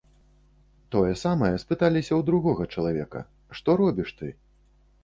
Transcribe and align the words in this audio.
Тое 0.95 1.11
самае 1.25 1.51
спыталіся 1.65 2.11
ў 2.15 2.21
другога 2.31 2.69
чалавека, 2.77 3.19
што 3.59 3.69
робіш 3.85 4.09
ты? 4.21 4.37